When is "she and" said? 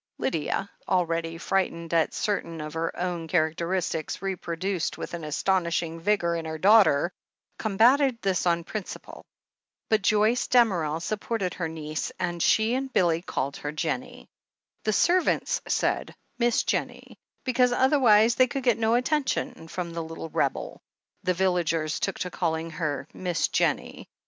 12.41-12.91